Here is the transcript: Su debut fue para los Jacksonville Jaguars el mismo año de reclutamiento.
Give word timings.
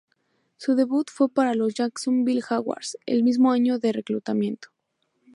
Su 0.57 0.73
debut 0.73 1.07
fue 1.11 1.29
para 1.29 1.53
los 1.53 1.75
Jacksonville 1.75 2.41
Jaguars 2.41 2.97
el 3.05 3.21
mismo 3.21 3.51
año 3.51 3.77
de 3.77 3.91
reclutamiento. 3.93 4.69